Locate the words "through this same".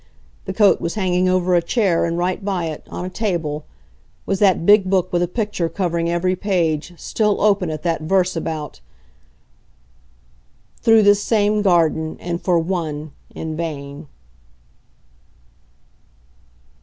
10.79-11.61